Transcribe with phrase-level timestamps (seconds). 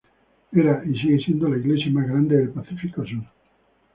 [0.51, 3.21] Era, y sigue siendo, la iglesia más grande del Pacífico Sur.